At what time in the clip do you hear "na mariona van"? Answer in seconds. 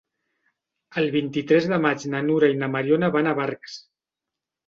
2.61-3.29